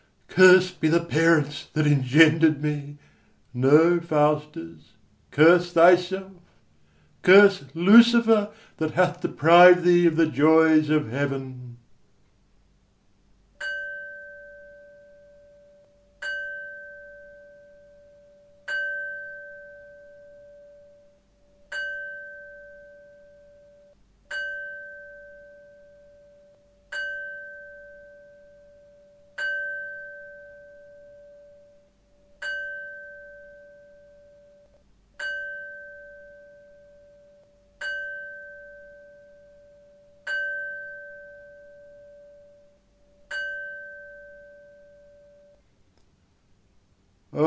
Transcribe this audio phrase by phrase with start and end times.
[0.27, 2.97] Curs'd be the parents that engender'd me!
[3.53, 4.93] No, Faustus,
[5.29, 6.31] curse thyself,
[7.21, 11.67] curse Lucifer That hath depriv'd thee of the joys of heaven.